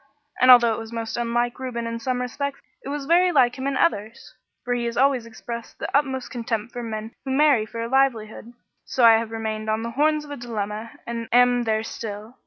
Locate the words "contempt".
6.31-6.73